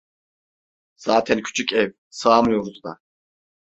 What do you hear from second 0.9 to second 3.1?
Zaten küçük ev, sığamıyoruz da…